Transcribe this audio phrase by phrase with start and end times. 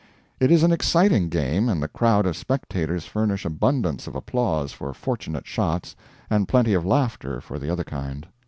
[0.39, 4.95] It is an exciting game, and the crowd of spectators furnish abundance of applause for
[4.95, 5.95] fortunate shots
[6.27, 8.25] and plenty of laughter for the other kind.